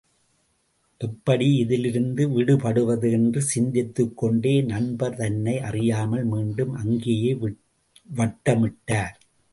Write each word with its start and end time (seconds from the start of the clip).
எப்படி 1.01 1.47
இதிலிருந்து 1.57 2.23
விடுபடுவது? 2.29 3.11
என்று 3.11 3.41
சிந்தித்துக் 3.41 4.17
கொண்டே 4.17 4.61
நண்பர் 4.61 5.15
தன்னை 5.15 5.59
அறியாமல் 5.59 6.23
மீண்டும் 6.23 6.73
அங்கேயே 6.73 7.37
வட்டமிட்டார். 8.17 9.15